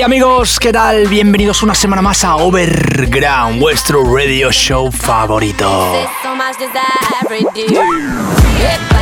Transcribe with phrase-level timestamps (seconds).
[0.00, 1.08] Hey amigos, ¿qué tal?
[1.08, 5.92] Bienvenidos una semana más a Overground, vuestro radio show favorito.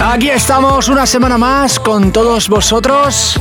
[0.02, 3.40] Aquí estamos una semana más con todos vosotros.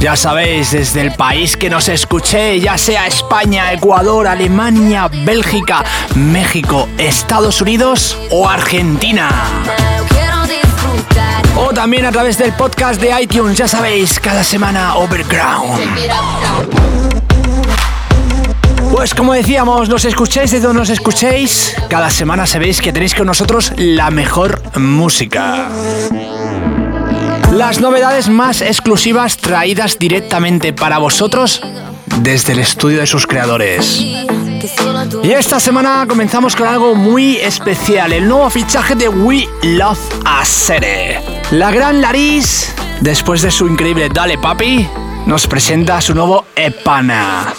[0.00, 5.84] Ya sabéis, desde el país que nos escuché, ya sea España, Ecuador, Alemania, Bélgica,
[6.16, 9.95] México, Estados Unidos o Argentina.
[11.56, 15.80] O también a través del podcast de iTunes, ya sabéis, cada semana Overground.
[18.90, 23.26] Pues como decíamos, nos escuchéis de donde nos escuchéis, cada semana sabéis que tenéis con
[23.26, 25.68] nosotros la mejor música.
[27.52, 31.62] Las novedades más exclusivas traídas directamente para vosotros
[32.18, 34.02] desde el estudio de sus creadores.
[35.22, 40.44] Y esta semana comenzamos con algo muy especial, el nuevo fichaje de We Love a
[40.44, 41.20] Sere.
[41.50, 44.88] La gran Laris, después de su increíble Dale Papi,
[45.26, 47.52] nos presenta su nuevo Epana.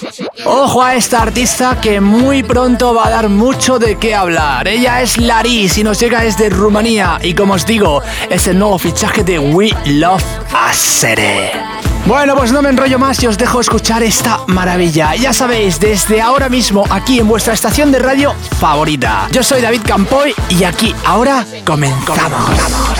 [0.45, 4.67] Ojo a esta artista que muy pronto va a dar mucho de qué hablar.
[4.67, 8.79] Ella es Laris y nos llega desde Rumanía y como os digo, es el nuevo
[8.79, 10.23] fichaje de We Love
[10.53, 11.66] a Sere.
[12.07, 15.13] Bueno, pues no me enrollo más y os dejo escuchar esta maravilla.
[15.15, 19.27] Ya sabéis, desde ahora mismo aquí en vuestra estación de radio favorita.
[19.33, 22.96] Yo soy David Campoy y aquí ahora comenzamos.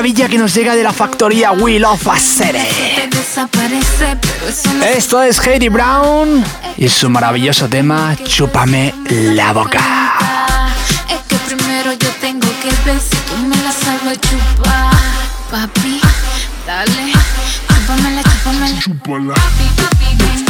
[0.00, 2.66] Maravilla que nos llega de la factoría Will of Acere.
[4.96, 6.42] Esto es Heidi Brown
[6.78, 9.78] y su maravilloso tema Chúpame la boca.
[11.06, 14.90] Es que primero yo tengo que ver si tú me la sabes chupar.
[15.50, 16.00] Papi,
[16.66, 17.12] dale,
[17.68, 18.80] chúpamela, chúpamela.
[18.80, 19.34] Chúpala.
[19.34, 20.49] Chúpame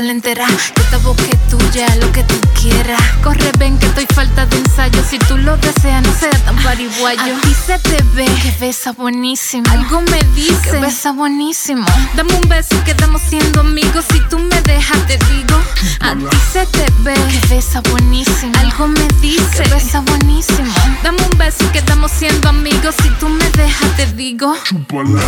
[0.00, 0.46] la entera.
[0.76, 3.00] Esta boca es tuya, lo que tú quieras.
[3.22, 5.02] Corre, ven que estoy falta de ensayo.
[5.08, 7.36] Si tú lo deseas, no sea tan pariguayo.
[7.36, 9.64] A ti se te ve que besa buenísimo.
[9.70, 11.84] Algo me dice que besa buenísimo.
[12.14, 14.04] Dame un beso y quedamos siendo amigos.
[14.12, 15.60] Si tú me dejas, te digo.
[16.00, 18.52] A ti se te ve que besa buenísimo.
[18.58, 20.72] Algo me dice que besa buenísimo.
[21.02, 21.37] Dame un
[22.08, 22.94] siendo amigos.
[23.02, 24.56] Si tú me dejas, te digo.
[24.64, 25.20] Chupala.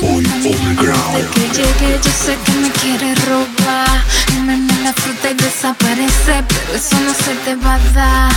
[0.00, 4.04] Desde que llegue, yo sé que me quieres robar.
[4.44, 8.32] Me la fruta y desaparece, pero eso no se te va a dar.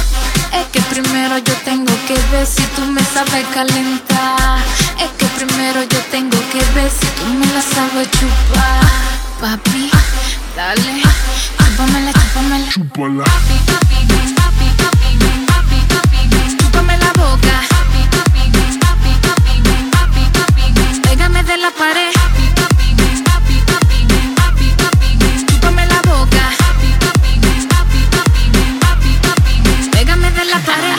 [0.53, 4.59] Es que primero yo tengo que ver si tú me sabes calentar.
[4.99, 8.81] Es que primero yo tengo que ver si tú me la sabes chupar.
[9.39, 9.89] Papi,
[10.55, 11.01] dale,
[11.57, 12.69] chúpamela, chúpamela.
[12.71, 13.23] Chupala.
[13.23, 17.50] Papi, papi, ven, papi, papi, ven, papi, papi, ven, chúpame la boca.
[24.81, 26.49] Papi, ven, chúpame la boca.
[30.35, 30.97] De la pared.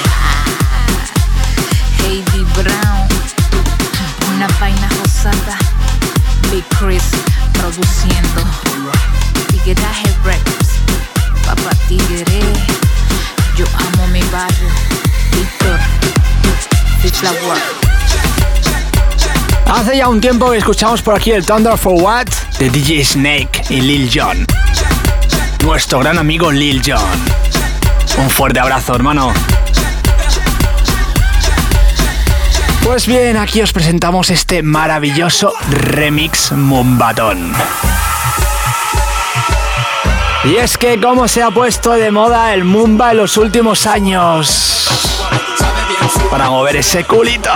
[2.55, 3.09] Brown,
[4.35, 5.57] una vaina rosada.
[6.51, 7.05] Big Chris
[7.55, 8.43] produciendo.
[11.47, 12.43] Papá Tigre.
[13.57, 14.69] Yo amo mi barrio.
[15.33, 15.79] Víctor,
[17.01, 17.82] Fish La.
[19.75, 22.27] Hace ya un tiempo que escuchamos por aquí el Thunder for What
[22.59, 24.47] de DJ Snake y Lil Jon.
[25.65, 27.01] Nuestro gran amigo Lil Jon.
[28.19, 29.33] Un fuerte abrazo, hermano.
[32.85, 37.55] Pues bien, aquí os presentamos este maravilloso remix Mumbatón.
[40.45, 44.87] Y es que como se ha puesto de moda el Mumba en los últimos años.
[46.31, 47.51] Para mover ese culito.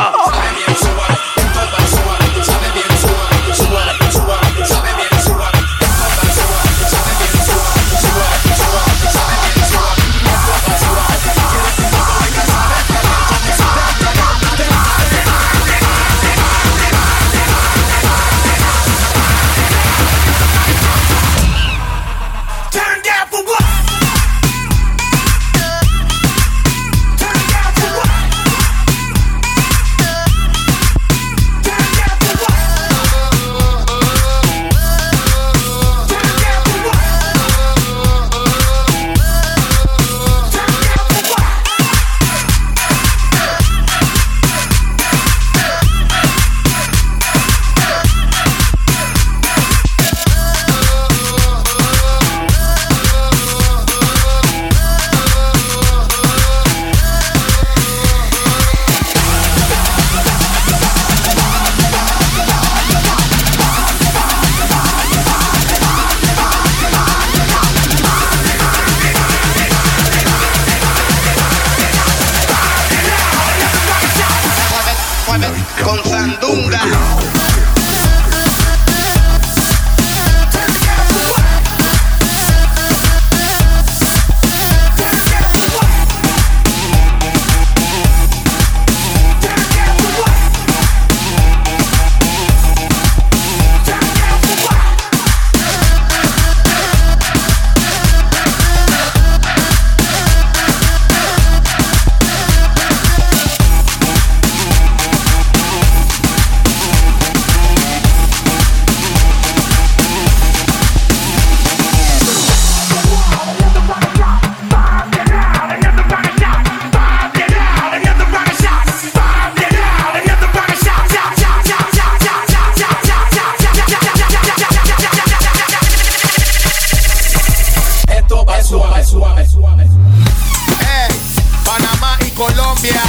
[132.46, 133.02] Colombia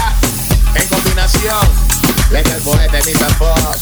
[0.74, 1.68] en combinación.
[2.32, 3.36] Ven el poeta Mr.
[3.36, 3.82] Fox.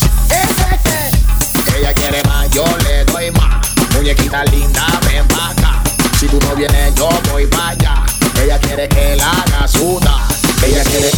[1.77, 3.65] Ella quiere más, yo le doy más.
[3.93, 5.81] Muñequita linda, ven pa' acá.
[6.19, 8.03] Si tú no vienes, yo voy para allá.
[8.43, 10.27] Ella quiere que la haga sudar.
[10.61, 11.09] Ella quiere.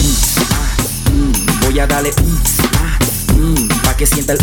[0.51, 2.11] ah, mm, voy a darle
[2.75, 2.99] ah,
[3.33, 4.39] mm, pa' que sienta el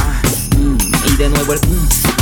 [0.00, 0.20] ah,
[0.56, 1.60] mm, y de nuevo el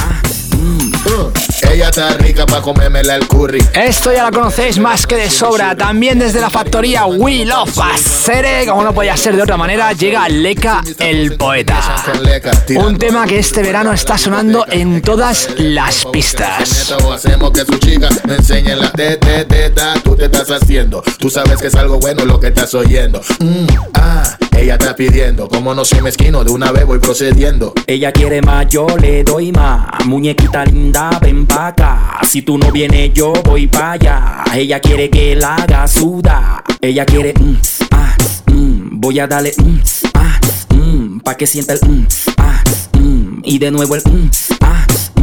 [0.00, 0.20] ah,
[0.58, 0.92] mm.
[1.06, 1.32] Uh,
[1.62, 3.64] ella está rica pa' comérmela el curry.
[3.74, 5.74] Esto ya la conocéis más que de sobra.
[5.76, 10.28] También desde la factoría We Love Basere, como no podía ser de otra manera, llega
[10.28, 11.80] Leka el poeta.
[12.22, 16.92] Leca, Un tema que este verano está sonando en todas las pistas.
[17.12, 21.02] Hacemos que su chica me enseñe la teta, teta, tú te estás haciendo.
[21.18, 23.20] Tú sabes que es algo bueno lo que estás oyendo.
[23.38, 25.48] Mm, ah, ella está pidiendo.
[25.48, 27.72] Como no soy mezquino, de una vez voy procediendo.
[27.86, 30.04] Ella quiere más, yo le doy más.
[30.06, 31.45] Muñequita linda, ven
[32.22, 34.44] Si tú no vienes, yo voy pa' allá.
[34.54, 36.62] Ella quiere que la haga suda.
[36.80, 37.54] Ella quiere, mm,
[37.92, 38.16] ah,
[38.52, 39.78] mm, voy a darle, mm,
[40.14, 40.38] ah,
[40.74, 42.06] mm, pa' que sienta el, mm,
[42.38, 42.62] ah,
[42.98, 44.30] mm, y de nuevo el, mm,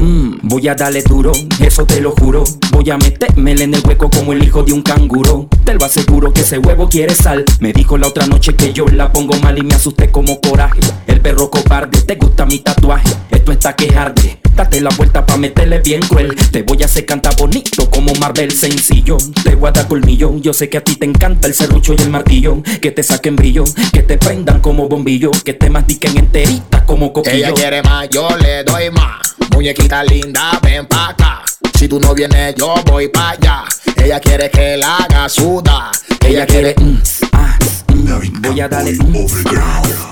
[0.03, 2.43] mm, voy a darle duro, eso te lo juro.
[2.71, 5.47] Voy a metérmele en el hueco como el hijo de un canguro.
[5.63, 7.45] Te lo aseguro que ese huevo quiere sal.
[7.59, 10.79] Me dijo la otra noche que yo la pongo mal y me asusté como coraje.
[11.07, 13.09] El perro cobarde, te gusta mi tatuaje.
[13.29, 14.39] Esto está que arde.
[14.55, 16.35] Date la vuelta pa' meterle bien cruel.
[16.51, 19.17] Te voy a hacer cantar bonito como Marvel sencillo.
[19.43, 20.37] Te voy a dar colmillo.
[20.39, 22.61] Yo sé que a ti te encanta el serrucho y el martillo.
[22.81, 25.31] Que te saquen brillo, que te prendan como bombillo.
[25.43, 27.35] Que te mastiquen enterita como coquillo.
[27.35, 29.32] Ella quiere más, yo le doy más.
[29.53, 31.43] Muñequita linda, ven pa' acá.
[31.77, 33.63] Si tú no vienes, yo voy pa' allá.
[33.95, 35.91] Ella quiere que la haga suda.
[36.25, 36.97] Ella quiere, mm,
[37.33, 37.57] ah,
[37.93, 39.25] mm, voy a darle, mm,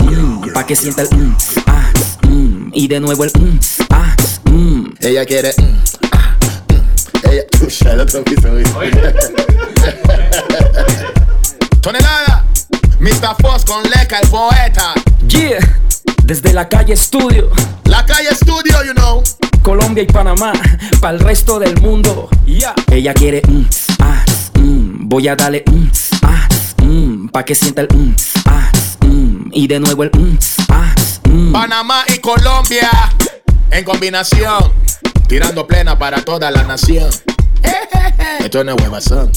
[0.09, 1.35] mm, pa' que sienta el, mm,
[1.67, 1.91] ah,
[2.73, 3.31] y de nuevo el,
[3.89, 4.15] ah.
[4.99, 5.53] Ella quiere.
[6.11, 6.35] ah.
[7.23, 7.43] Ella.
[7.91, 8.49] El otro piso.
[11.81, 12.45] Tonelada.
[12.99, 13.35] Mr.
[13.41, 14.93] Foss con Leca, el poeta.
[15.27, 15.59] Yeah,
[16.31, 17.49] desde la calle estudio,
[17.83, 19.21] La calle Studio, you know.
[19.63, 20.53] Colombia y Panamá,
[21.01, 22.29] para el resto del mundo.
[22.45, 22.73] Yeah.
[22.89, 23.65] Ella quiere, mm,
[23.99, 24.23] ah,
[24.53, 25.87] mm, voy a darle, mm,
[26.23, 26.47] ah,
[26.83, 28.71] mm, pa' que sienta el, mm, ah,
[29.05, 30.37] mm, y de nuevo el, mm,
[30.69, 30.95] ah,
[31.29, 31.51] mm.
[31.51, 32.89] Panamá y Colombia.
[33.69, 34.71] En combinación.
[35.27, 37.09] Tirando plena para toda la nación.
[38.39, 39.33] Esto no es huevazón.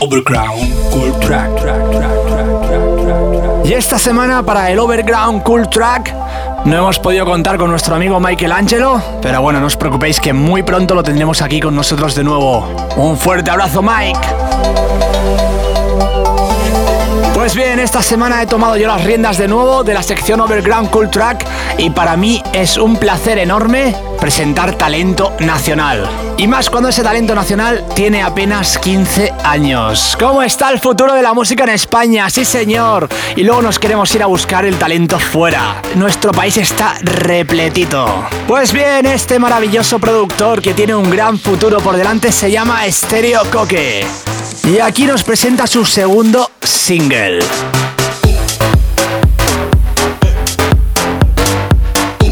[0.00, 3.33] Overground Cool track, track, track, track, track, track.
[3.64, 6.14] Y esta semana para el Overground Cool Track
[6.66, 10.34] no hemos podido contar con nuestro amigo Michael Angelo, pero bueno, no os preocupéis que
[10.34, 12.68] muy pronto lo tendremos aquí con nosotros de nuevo.
[12.96, 14.18] Un fuerte abrazo, Mike.
[17.54, 20.90] Pues bien, esta semana he tomado yo las riendas de nuevo de la sección Overground
[20.90, 21.46] Cool Track
[21.78, 26.10] y para mí es un placer enorme presentar talento nacional.
[26.36, 30.16] Y más cuando ese talento nacional tiene apenas 15 años.
[30.18, 32.28] ¿Cómo está el futuro de la música en España?
[32.28, 33.08] Sí, señor.
[33.36, 35.80] Y luego nos queremos ir a buscar el talento fuera.
[35.94, 38.26] Nuestro país está repletito.
[38.48, 43.42] Pues bien, este maravilloso productor que tiene un gran futuro por delante se llama Stereo
[43.52, 44.04] Coque.
[44.64, 47.43] Y aquí nos presenta su segundo single.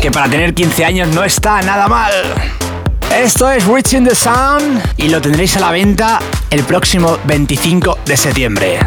[0.01, 2.13] Que para tener 15 años no está nada mal.
[3.15, 6.19] Esto es Reaching the Sound y lo tendréis a la venta
[6.51, 8.79] el próximo 25 de septiembre.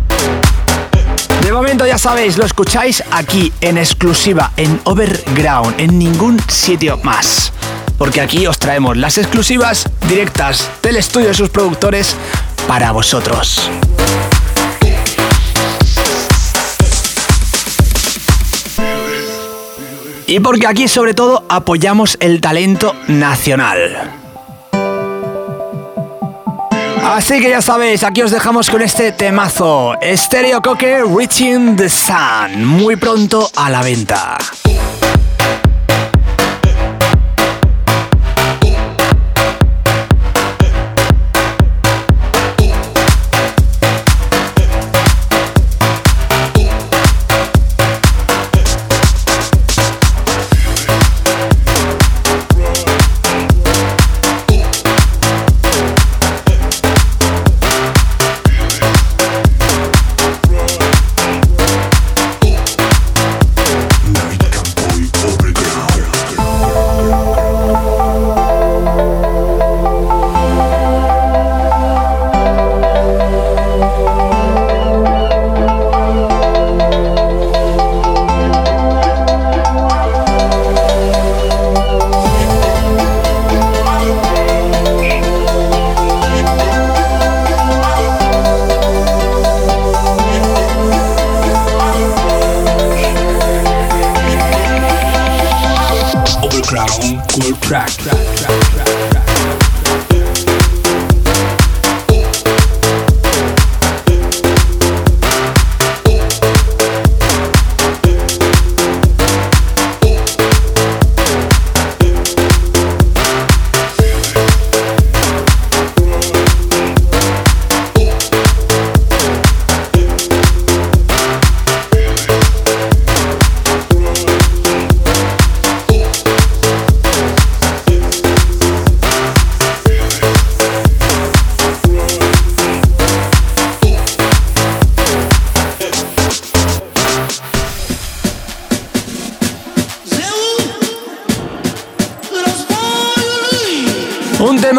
[1.41, 7.53] De momento ya sabéis, lo escucháis aquí en exclusiva, en Overground, en ningún sitio más.
[7.99, 12.15] Porque aquí os traemos las exclusivas directas del estudio de sus productores
[12.67, 13.69] para vosotros.
[20.27, 24.11] Y porque aquí sobre todo apoyamos el talento nacional.
[27.03, 29.93] Así que ya sabéis, aquí os dejamos con este temazo.
[30.15, 32.65] Stereo Coque Reaching the Sun.
[32.65, 34.37] Muy pronto a la venta.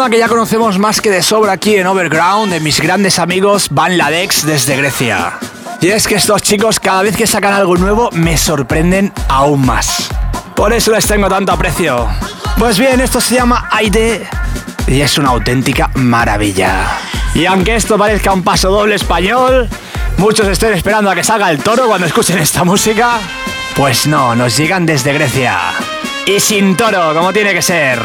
[0.09, 3.97] Que ya conocemos más que de sobra aquí en Overground de mis grandes amigos Van
[3.97, 5.33] Ladex desde Grecia.
[5.81, 10.09] Y es que estos chicos cada vez que sacan algo nuevo me sorprenden aún más.
[10.55, 12.07] Por eso les tengo tanto aprecio.
[12.57, 14.25] Pues bien, esto se llama Aide
[14.87, 16.99] y es una auténtica maravilla.
[17.35, 19.67] Y aunque esto parezca un paso doble español,
[20.17, 23.19] muchos estén esperando a que salga el toro cuando escuchen esta música.
[23.75, 25.59] Pues no, nos llegan desde Grecia.
[26.25, 27.99] Y sin toro, como tiene que ser.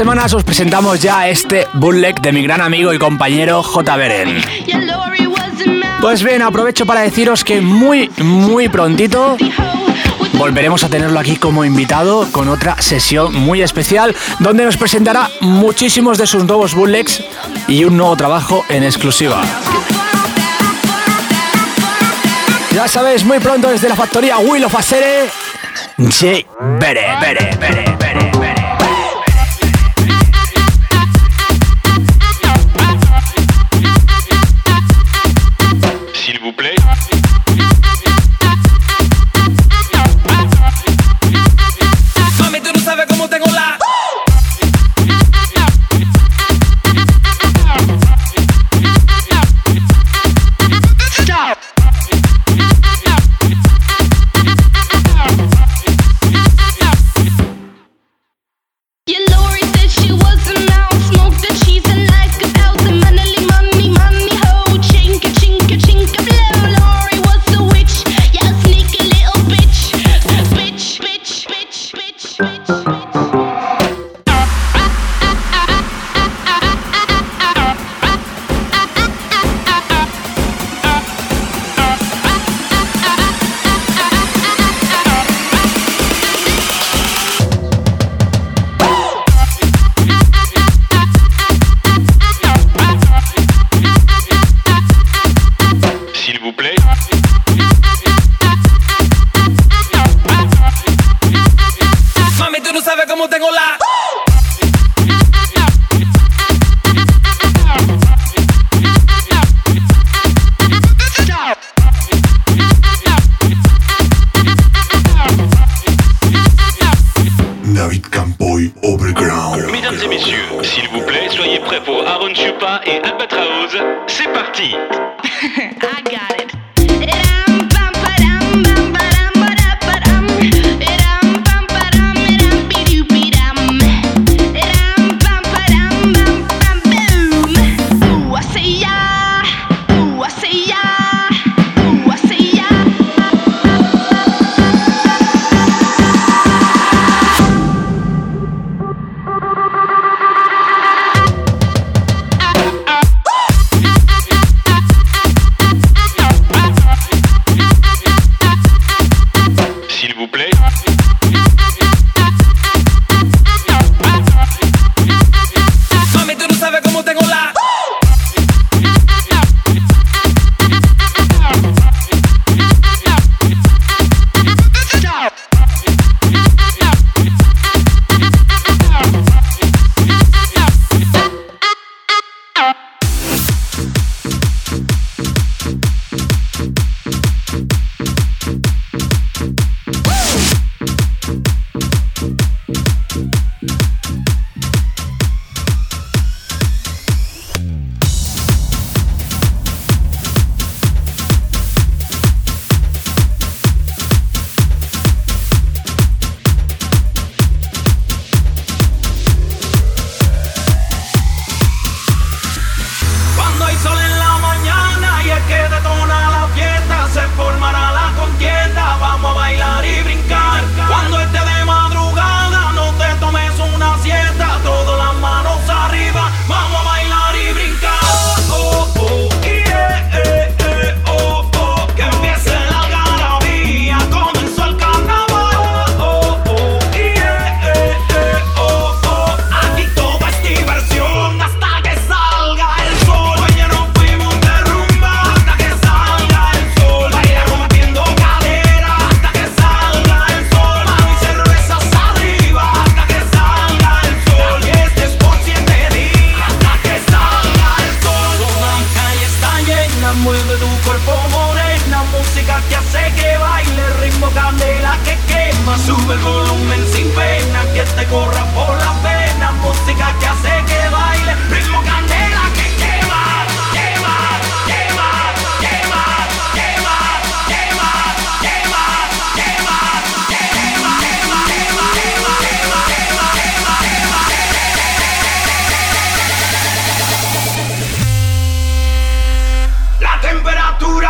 [0.00, 3.96] Semanas os presentamos ya este bootleg de mi gran amigo y compañero J.
[3.96, 4.42] Beren.
[6.00, 9.36] Pues bien, aprovecho para deciros que muy, muy prontito
[10.38, 16.16] volveremos a tenerlo aquí como invitado con otra sesión muy especial donde nos presentará muchísimos
[16.16, 17.22] de sus nuevos bootlegs
[17.68, 19.42] y un nuevo trabajo en exclusiva.
[22.72, 25.28] Ya sabéis, muy pronto desde la factoría Will of Asere,
[25.98, 26.46] J.
[26.78, 27.99] Bere, Bere, Bere.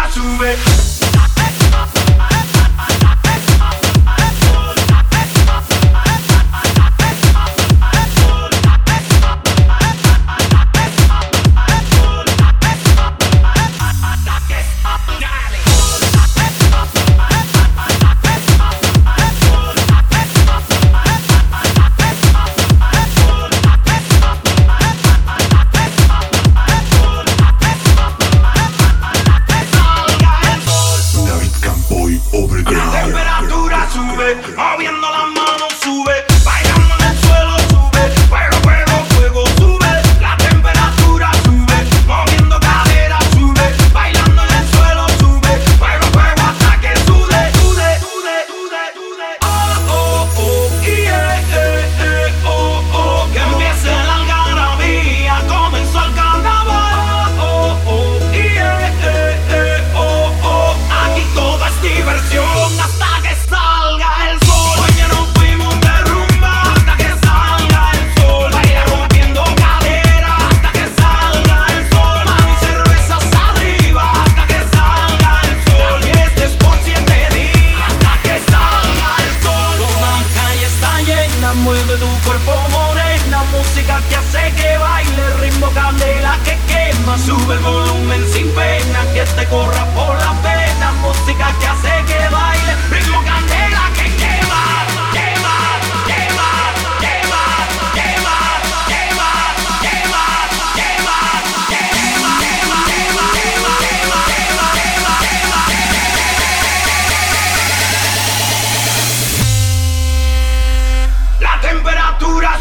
[0.01, 0.90] got do it.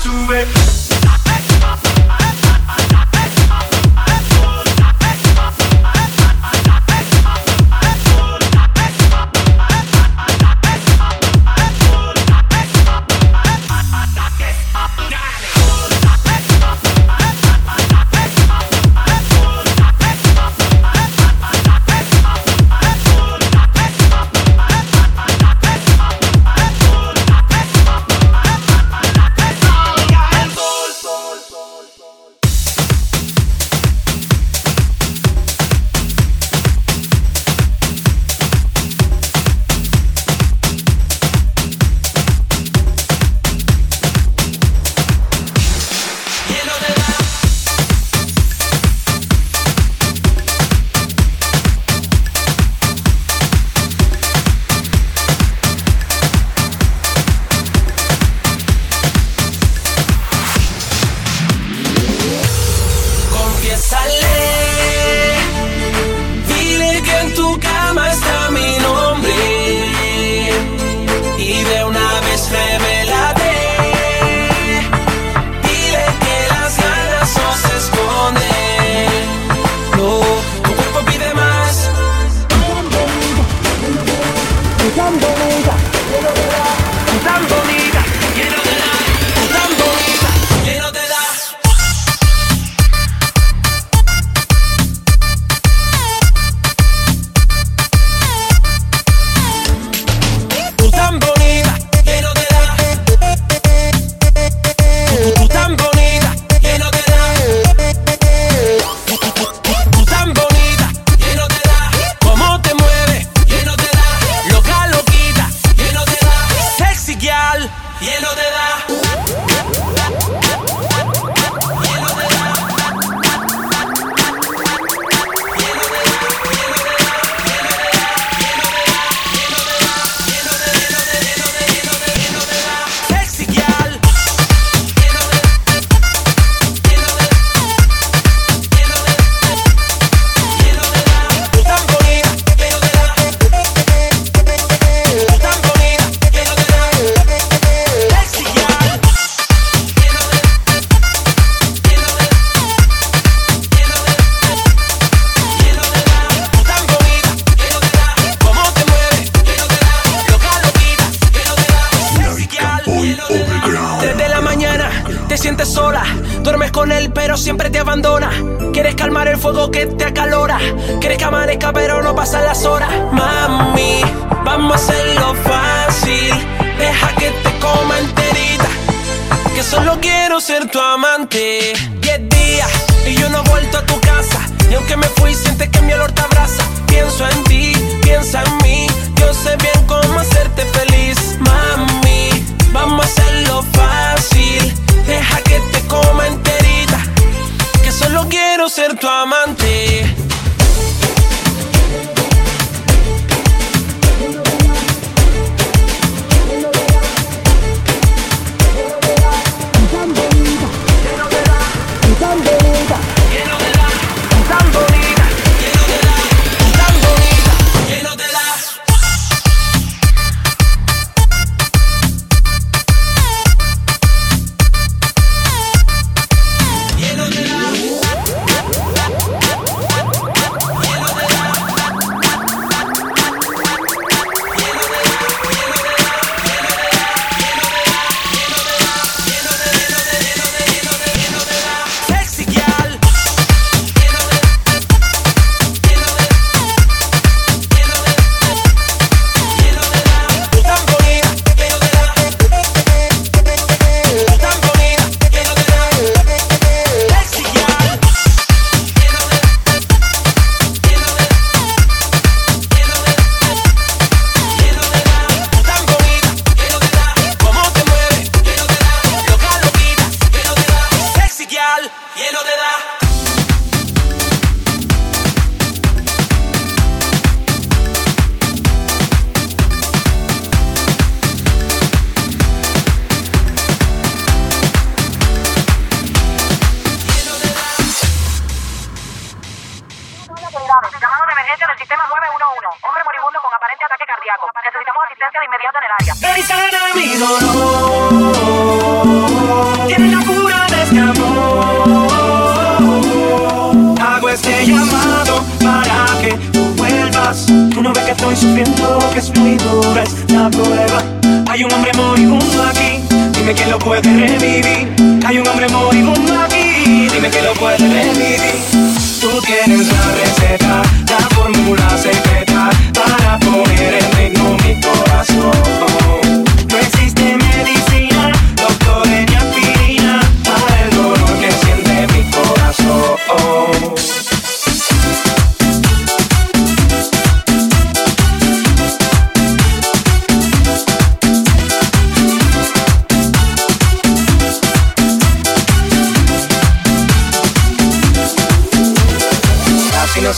[0.01, 0.78] to it.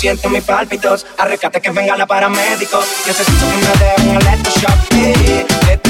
[0.01, 1.05] siento mis pálpitos.
[1.17, 2.85] A que vengan los paramédicos.
[3.05, 5.80] Necesito que me dé un electroshock.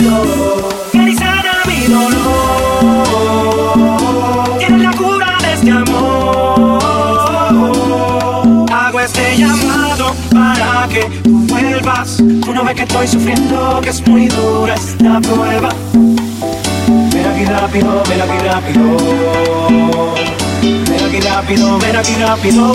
[0.00, 2.98] Feliz era mi dolor.
[4.58, 6.80] Tienes la cura de este amor.
[8.72, 12.16] Hago este llamado para que tú vuelvas.
[12.16, 15.68] Tú no ves que estoy sufriendo Que es muy dura esta prueba.
[17.12, 18.96] Ven aquí rápido, ven aquí rápido.
[20.62, 22.72] Ven aquí rápido, ven aquí rápido.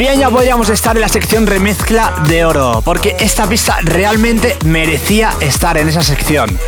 [0.00, 5.34] Bien ya podríamos estar en la sección remezcla de oro, porque esta pista realmente merecía
[5.40, 6.58] estar en esa sección.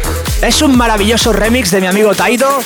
[0.43, 2.59] Es un maravilloso remix de mi amigo Taito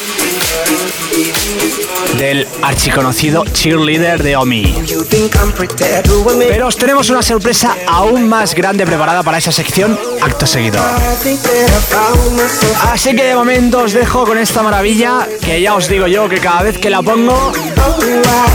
[2.19, 4.83] del archiconocido cheerleader de Omi.
[6.39, 10.81] Pero os tenemos una sorpresa aún más grande preparada para esa sección acto seguido.
[12.91, 16.39] Así que de momento os dejo con esta maravilla que ya os digo yo que
[16.39, 17.53] cada vez que la pongo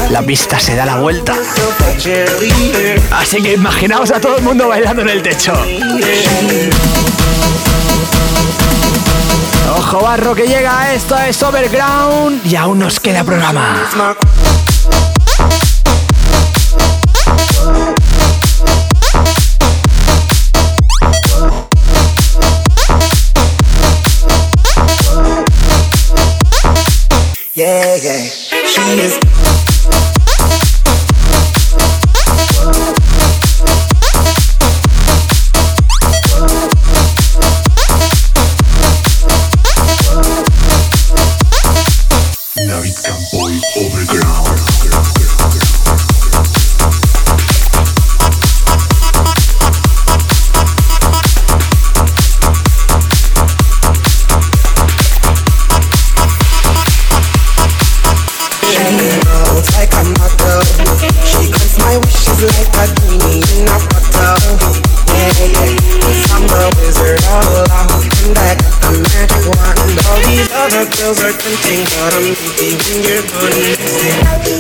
[0.10, 1.36] la pista se da la vuelta.
[3.12, 5.54] Así que imaginaos a todo el mundo bailando en el techo.
[9.78, 13.90] Ojo barro que llega, esto es Overground y aún nos queda programa.
[27.54, 29.61] Yeah.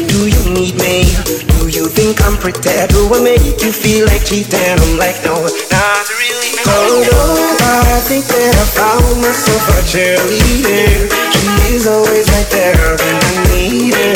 [0.07, 1.09] Do you need me?
[1.57, 4.59] Do you think I make you feel like cheating?
[4.59, 6.20] I'm like, no, not really.
[6.67, 7.21] Oh, no,
[7.95, 11.09] I think that I found myself a cheerleader.
[11.33, 14.13] She is always right there when I need her.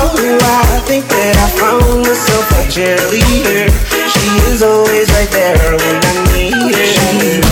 [0.00, 3.68] Oh, I think that I found myself a cheerleader.
[4.08, 7.42] She is always right there when I need her.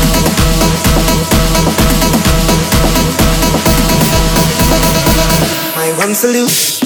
[5.77, 6.80] My one salute.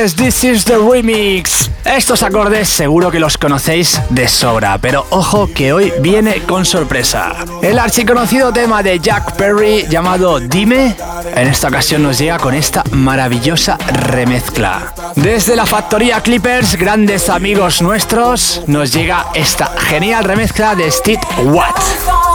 [0.00, 1.70] This is the remix.
[1.84, 7.34] Estos acordes seguro que los conocéis de sobra, pero ojo que hoy viene con sorpresa.
[7.60, 10.96] El archiconocido tema de Jack Perry llamado Dime,
[11.36, 14.94] en esta ocasión nos llega con esta maravillosa remezcla.
[15.16, 22.29] Desde la factoría Clippers, grandes amigos nuestros, nos llega esta genial remezcla de Steve Watt.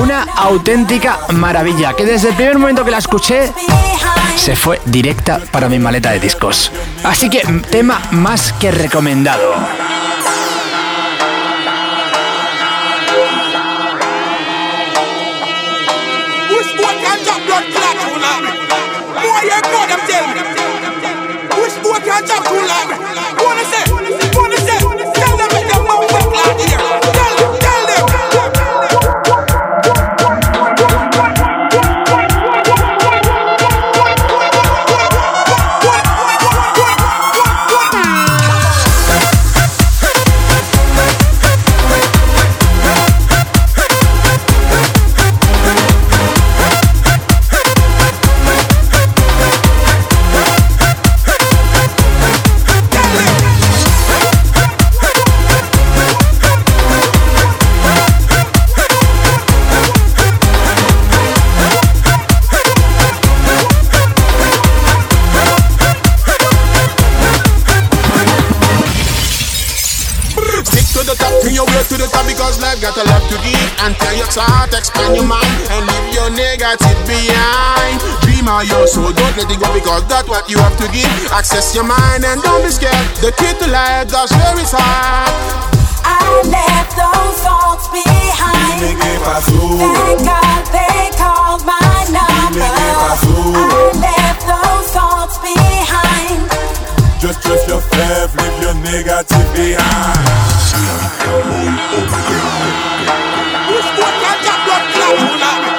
[0.00, 3.52] Una auténtica maravilla que desde el primer momento que la escuché
[4.36, 6.72] se fue directa para mi maleta de discos.
[7.04, 9.54] Así que tema más que recomendado.
[74.30, 77.98] Start expand your mind and leave your negative behind.
[78.22, 81.10] Dream of your soul, don't let it go because that's what you have to give.
[81.34, 82.94] Access your mind and don't be scared.
[83.18, 85.70] The key to life, that's it's at.
[86.06, 88.78] I left those thoughts behind.
[88.78, 92.62] Thank God they called my number.
[92.62, 93.18] I
[93.98, 96.46] left those thoughts behind.
[97.18, 100.30] Just trust yourself, leave your negative behind.
[105.16, 105.69] 出来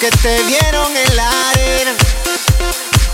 [0.00, 1.92] que te vieron en la arena,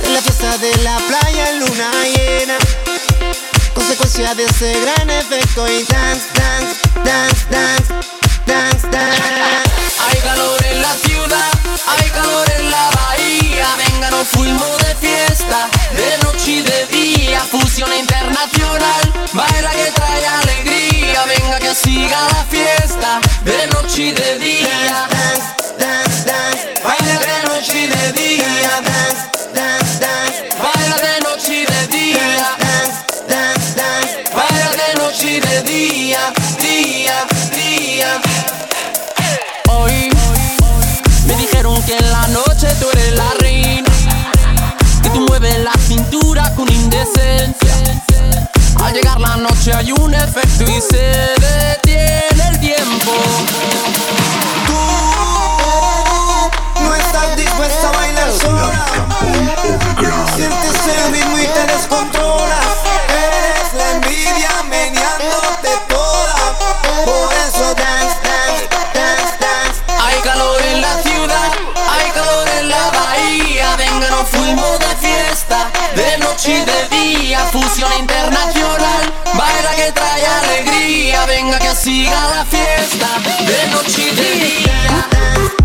[0.04, 2.56] en la fiesta de la playa en luna llena.
[3.74, 7.94] Consecuencia de ese gran efecto y dance, dance, dance, dance,
[8.46, 9.22] dance, dance.
[10.08, 11.52] Hay calor en la ciudad,
[11.86, 12.91] hay calor en la
[14.02, 17.40] Venga, nos fuimos de fiesta, de noche y de día.
[17.42, 21.24] Fusión internacional, baila que trae alegría.
[21.26, 25.06] Venga, que siga la fiesta, de noche y de día.
[25.08, 25.42] Dance,
[25.78, 28.82] dance, dance, Baila de noche y de día.
[28.82, 29.22] dance,
[29.54, 32.56] dance, dance, Baila de noche y de día.
[32.58, 32.98] dance,
[33.28, 34.24] dance, dance.
[34.34, 38.20] Baila de noche y de día, día, día.
[39.68, 40.10] Hoy
[41.26, 43.32] me dijeron que en la noche tú eres la
[45.52, 47.74] tú mueves la cintura con indecencia.
[48.82, 53.12] Al llegar la noche hay un efecto y se detiene el tiempo.
[56.80, 58.86] No estás dispuesta a bailar sola.
[60.36, 62.61] Sientes el ritmo y te descontrolas.
[77.52, 81.26] Fusión internacional, baila que trae alegría.
[81.26, 83.08] Venga, que siga la fiesta,
[83.46, 85.61] de noche y de día.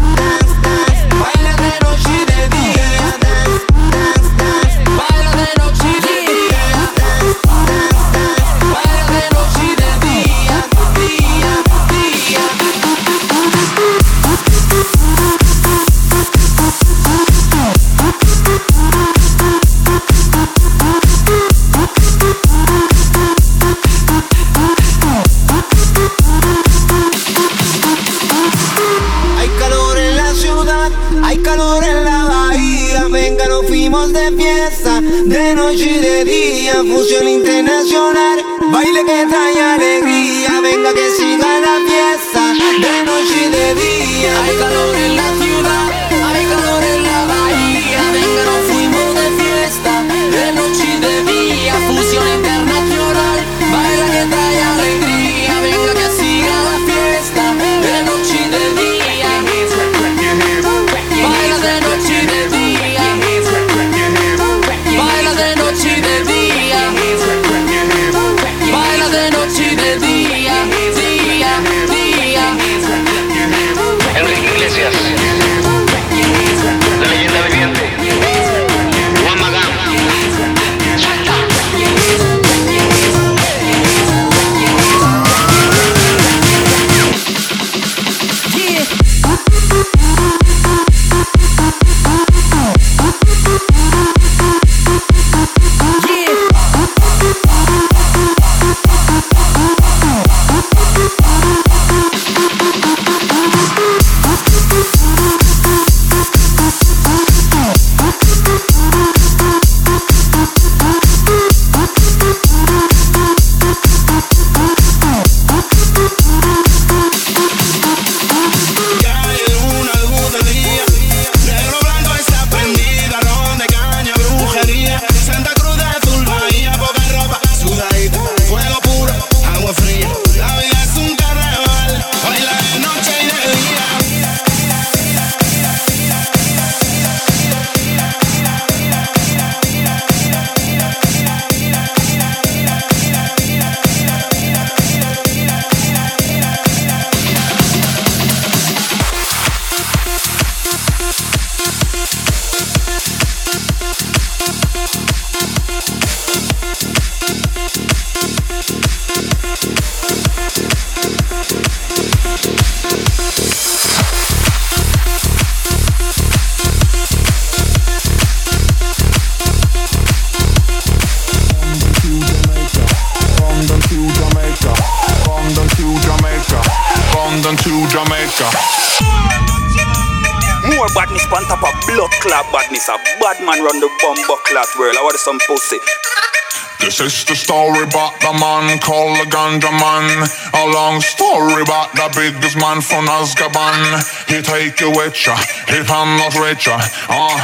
[186.79, 190.29] This is the story about the man called the Ganja Man.
[190.53, 193.99] A long story about the biggest man from Azkaban.
[194.29, 195.35] He take you with ya,
[195.67, 196.77] he pan not richer.
[197.09, 197.35] Ah,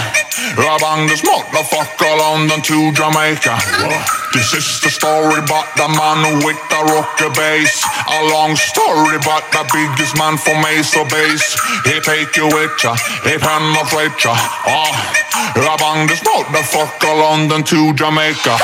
[0.55, 4.22] uh, I this motherfucker London to Jamaica.
[4.33, 7.85] This is the story about the man with the rocker bass.
[8.09, 11.53] A long story about the biggest man for me so Base.
[11.85, 12.95] He take you with ya,
[13.29, 14.33] he penetrate ya.
[14.33, 14.89] Ah,
[15.37, 18.57] uh, the this motherfucker London to Jamaica.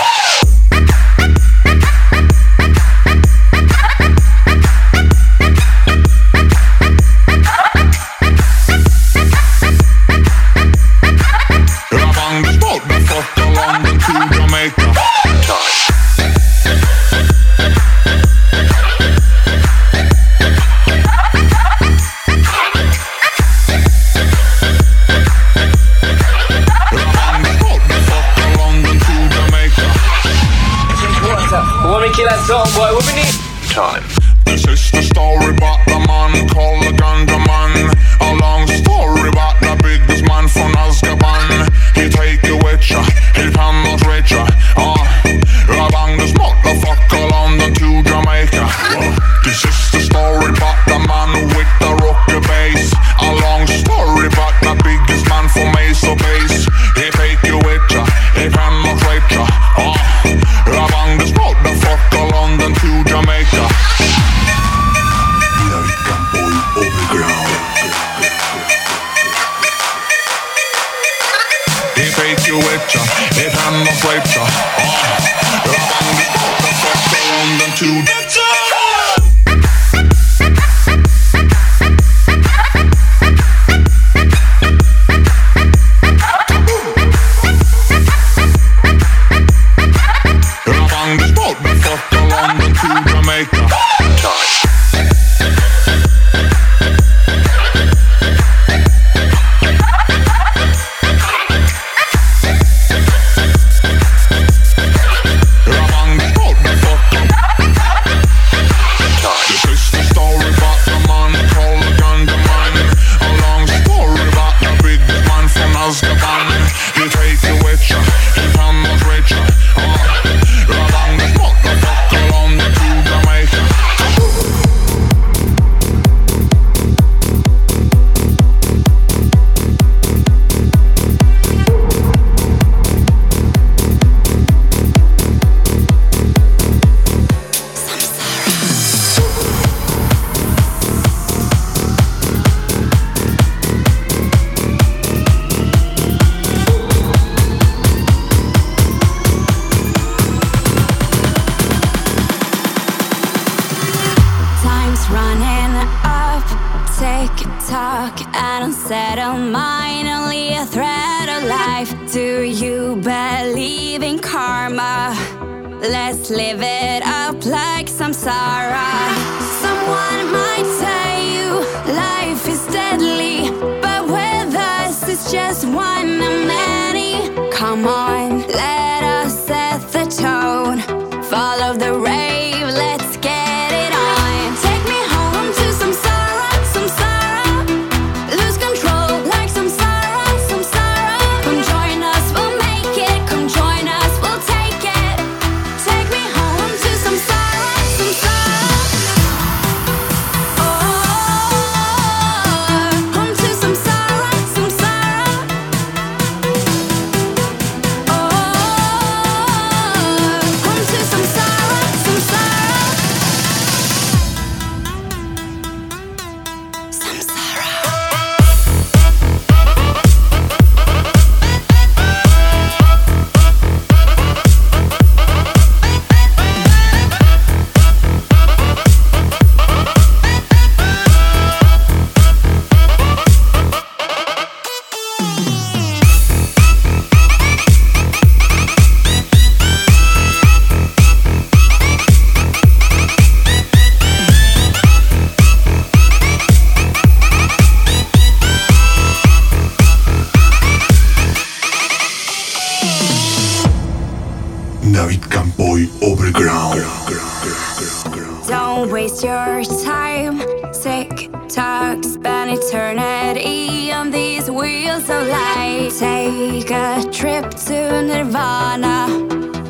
[259.09, 260.39] waste your time.
[260.71, 265.91] Tick tock, spend eternity on these wheels of light.
[265.97, 269.07] Take a trip to Nirvana.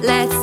[0.01, 0.35] Let's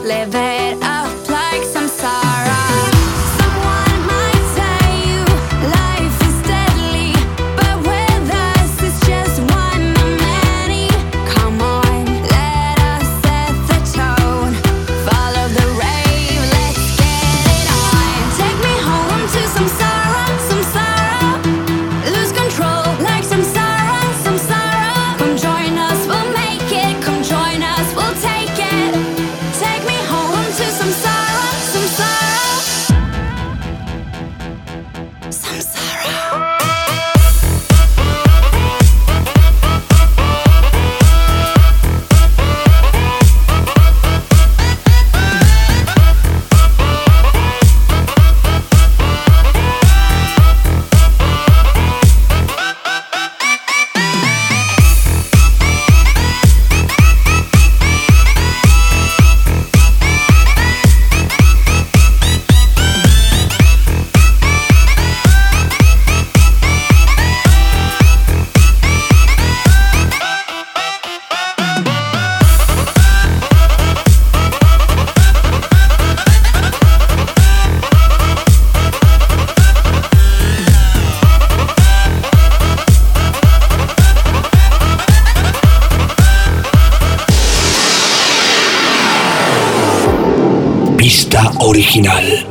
[90.97, 92.47] Pista original.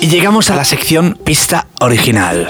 [0.00, 2.48] Y llegamos a la sección pista original.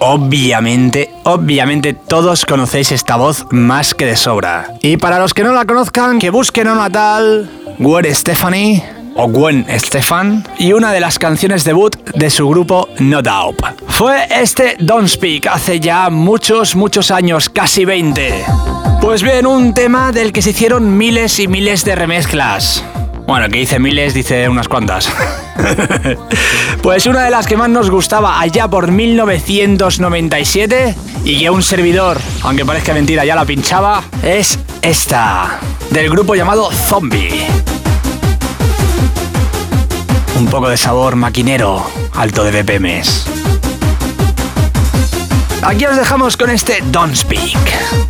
[0.00, 4.74] Obviamente, obviamente todos conocéis esta voz más que de sobra.
[4.82, 8.82] Y para los que no la conozcan, que busquen a una tal Gwen Stephanie
[9.14, 13.62] o Gwen Stefan y una de las canciones debut de su grupo No Doubt.
[13.88, 18.44] Fue este Don't Speak hace ya muchos, muchos años, casi 20.
[19.06, 22.82] Pues bien, un tema del que se hicieron miles y miles de remezclas.
[23.24, 25.08] Bueno, que dice miles, dice unas cuantas.
[26.82, 32.18] pues una de las que más nos gustaba allá por 1997 y que un servidor,
[32.42, 37.46] aunque parezca mentira, ya la pinchaba, es esta, del grupo llamado Zombie.
[40.36, 43.24] Un poco de sabor maquinero, alto de BPMs.
[45.62, 48.05] Aquí os dejamos con este Don't Speak.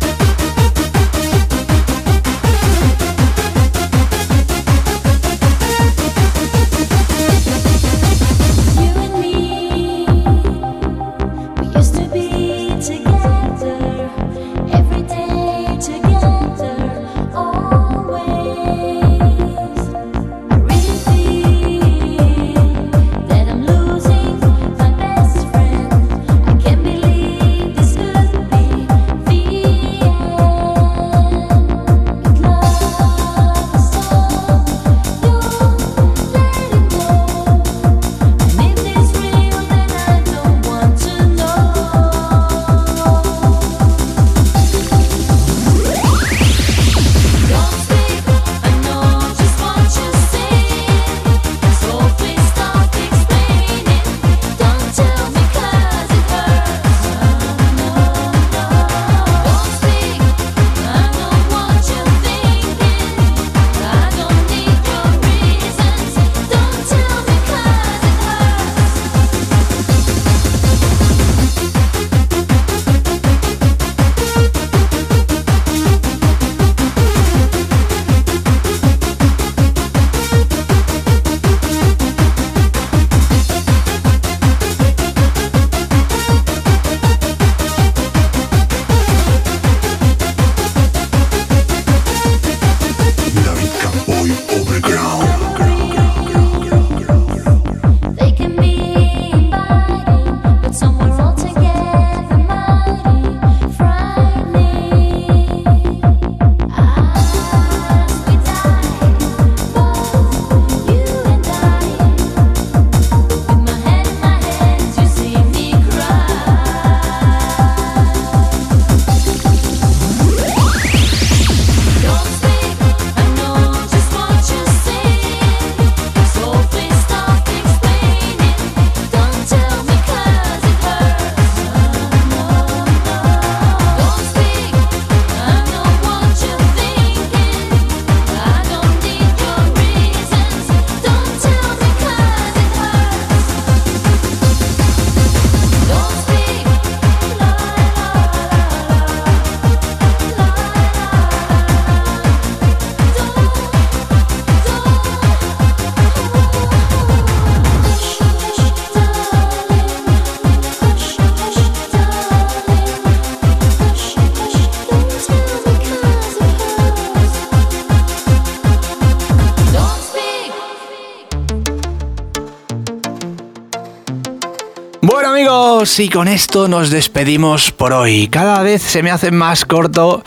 [175.47, 178.27] Amigos, y con esto nos despedimos por hoy.
[178.27, 180.21] Cada vez se me hacen más corto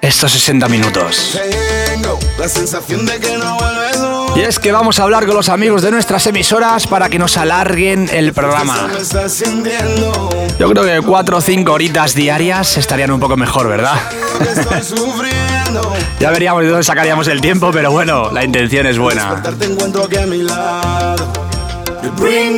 [0.00, 1.38] estos 60 minutos.
[4.36, 7.36] Y es que vamos a hablar con los amigos de nuestras emisoras para que nos
[7.36, 8.88] alarguen el programa.
[10.58, 14.00] Yo creo que 4 o 5 horitas diarias estarían un poco mejor, ¿verdad?
[16.20, 19.42] Ya veríamos de dónde sacaríamos el tiempo, pero bueno, la intención es buena.
[22.16, 22.54] Bring.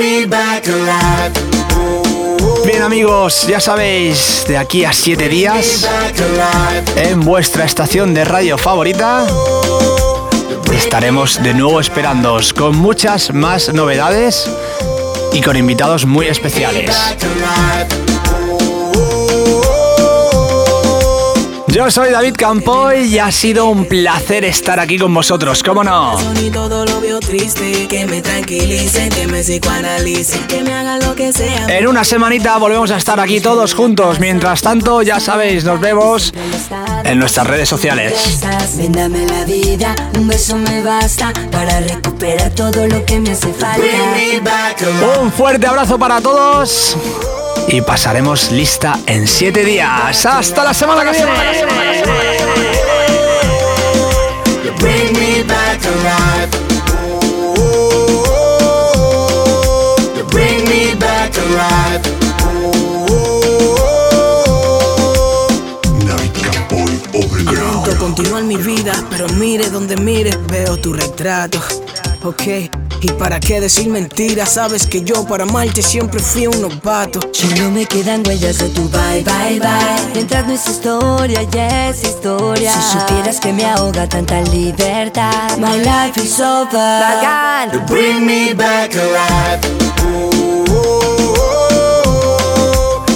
[2.82, 5.88] Amigos, ya sabéis, de aquí a 7 días,
[6.96, 9.26] en vuestra estación de radio favorita,
[10.72, 14.48] estaremos de nuevo esperándoos con muchas más novedades
[15.32, 16.94] y con invitados muy especiales.
[21.76, 26.16] Yo soy David Campoy y ha sido un placer estar aquí con vosotros, ¿cómo no?
[26.40, 31.14] Y todo lo veo triste, que me tranquilicen, que me psicoanalicen, que me hagan lo
[31.14, 31.66] que sea.
[31.68, 34.18] En una semanita volvemos a estar aquí todos juntos.
[34.20, 36.32] Mientras tanto, ya sabéis, nos vemos
[37.04, 38.40] en nuestras redes sociales.
[38.78, 43.52] Ven, dame la vida, un beso me basta para recuperar todo lo que me hace
[43.52, 43.76] falta.
[43.76, 45.18] Bring me back alive.
[45.20, 46.96] Un fuerte abrazo para todos
[47.68, 50.26] y pasaremos lista en 7 días.
[50.26, 51.32] Hasta la semana que viene.
[67.58, 71.60] Intento continuar mi vida, pero mire donde mire, veo tu retrato.
[72.26, 72.42] Ok,
[73.02, 77.20] y para qué decir mentiras, sabes que yo para amarte siempre fui un novato.
[77.32, 80.12] Solo me quedan huellas de tu bye, bye, bye.
[80.12, 82.72] Mientras no es historia, ya es historia.
[82.72, 85.56] Si supieras que me ahoga tanta libertad.
[85.58, 86.72] My life is over.
[86.72, 87.70] Bacán.
[87.72, 89.60] You bring me back alive.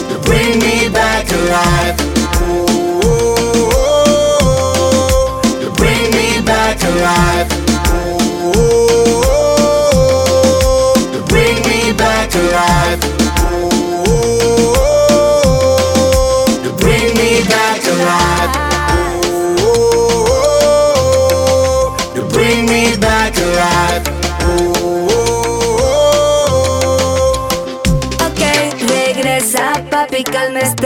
[0.08, 1.96] You bring me back alive.
[5.60, 7.59] You bring me back alive.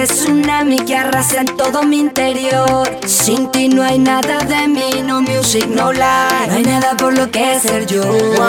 [0.07, 2.89] Tsunami que arrasa en todo mi interior.
[3.07, 6.47] Sin ti no hay nada de mí, no music, no life.
[6.49, 8.03] No hay nada por lo que ser yo.
[8.03, 8.45] Tengo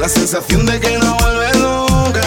[0.00, 2.22] la sensación de que no vuelves nunca.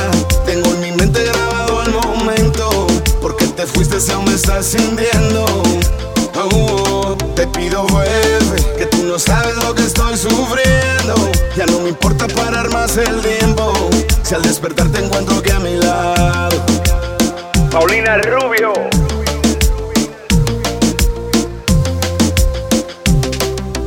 [0.45, 2.87] Tengo en mi mente grabado el momento.
[3.21, 5.45] Porque te fuiste, aún me estás sintiendo.
[6.35, 11.15] Oh, oh, te pido vuelve, que tú no sabes lo que estoy sufriendo.
[11.55, 13.73] Ya no me importa parar más el tiempo.
[14.23, 16.68] Si al despertar te encuentro que a mi lado.
[17.71, 18.73] Paulina Rubio.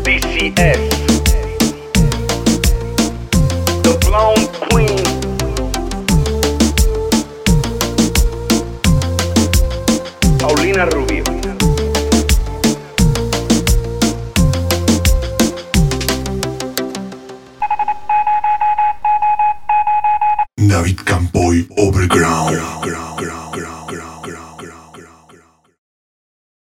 [0.04, 0.91] DCS.